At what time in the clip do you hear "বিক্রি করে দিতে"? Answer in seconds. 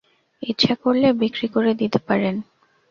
1.13-1.99